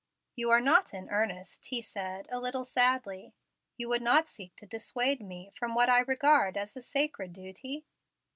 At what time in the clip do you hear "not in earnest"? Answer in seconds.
0.61-1.67